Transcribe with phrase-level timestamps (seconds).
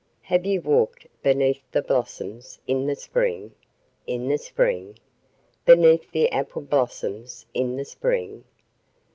[0.23, 3.51] Have you walked beneath the blossoms in the spring?
[4.07, 4.97] In the spring?
[5.63, 8.43] Beneath the apple blossoms in the spring?